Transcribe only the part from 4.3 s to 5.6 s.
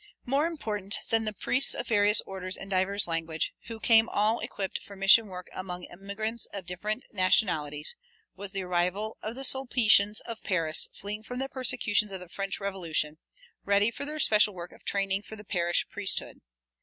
equipped for mission work